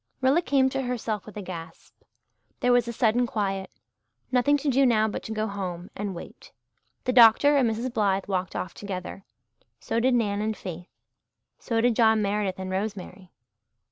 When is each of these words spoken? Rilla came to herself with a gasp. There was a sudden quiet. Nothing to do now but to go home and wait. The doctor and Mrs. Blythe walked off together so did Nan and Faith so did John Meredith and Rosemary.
Rilla 0.19 0.41
came 0.41 0.67
to 0.69 0.81
herself 0.81 1.27
with 1.27 1.37
a 1.37 1.43
gasp. 1.43 1.93
There 2.61 2.71
was 2.73 2.87
a 2.87 2.91
sudden 2.91 3.27
quiet. 3.27 3.69
Nothing 4.31 4.57
to 4.57 4.67
do 4.67 4.83
now 4.83 5.07
but 5.07 5.21
to 5.21 5.31
go 5.31 5.45
home 5.45 5.91
and 5.95 6.15
wait. 6.15 6.51
The 7.03 7.13
doctor 7.13 7.55
and 7.55 7.69
Mrs. 7.69 7.93
Blythe 7.93 8.25
walked 8.25 8.55
off 8.55 8.73
together 8.73 9.25
so 9.79 9.99
did 9.99 10.15
Nan 10.15 10.41
and 10.41 10.57
Faith 10.57 10.87
so 11.59 11.81
did 11.81 11.95
John 11.95 12.19
Meredith 12.19 12.57
and 12.57 12.71
Rosemary. 12.71 13.29